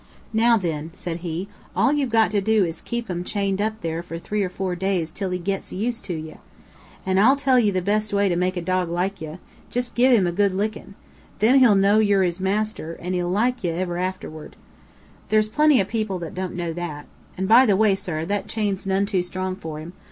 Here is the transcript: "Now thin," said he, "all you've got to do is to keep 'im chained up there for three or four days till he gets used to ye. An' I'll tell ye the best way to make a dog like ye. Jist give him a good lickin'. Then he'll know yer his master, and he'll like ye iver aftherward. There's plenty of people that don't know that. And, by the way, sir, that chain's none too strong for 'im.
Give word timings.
"Now 0.33 0.57
thin," 0.57 0.89
said 0.95 1.17
he, 1.17 1.47
"all 1.75 1.93
you've 1.93 2.09
got 2.09 2.31
to 2.31 2.41
do 2.41 2.65
is 2.65 2.77
to 2.77 2.83
keep 2.83 3.07
'im 3.07 3.23
chained 3.23 3.61
up 3.61 3.81
there 3.81 4.01
for 4.01 4.17
three 4.17 4.41
or 4.41 4.49
four 4.49 4.75
days 4.75 5.11
till 5.11 5.29
he 5.29 5.37
gets 5.37 5.71
used 5.71 6.03
to 6.05 6.15
ye. 6.15 6.37
An' 7.05 7.19
I'll 7.19 7.35
tell 7.35 7.59
ye 7.59 7.69
the 7.69 7.83
best 7.83 8.11
way 8.11 8.27
to 8.27 8.35
make 8.35 8.57
a 8.57 8.63
dog 8.63 8.89
like 8.89 9.21
ye. 9.21 9.37
Jist 9.69 9.93
give 9.93 10.11
him 10.11 10.25
a 10.25 10.31
good 10.31 10.53
lickin'. 10.53 10.95
Then 11.37 11.59
he'll 11.59 11.75
know 11.75 11.99
yer 11.99 12.23
his 12.23 12.39
master, 12.39 12.93
and 12.99 13.13
he'll 13.13 13.29
like 13.29 13.63
ye 13.63 13.79
iver 13.79 13.99
aftherward. 13.99 14.53
There's 15.29 15.47
plenty 15.49 15.79
of 15.79 15.87
people 15.87 16.17
that 16.17 16.33
don't 16.33 16.55
know 16.55 16.73
that. 16.73 17.05
And, 17.37 17.47
by 17.47 17.67
the 17.67 17.77
way, 17.77 17.93
sir, 17.93 18.25
that 18.25 18.47
chain's 18.47 18.87
none 18.87 19.05
too 19.05 19.21
strong 19.21 19.55
for 19.55 19.79
'im. 19.79 19.93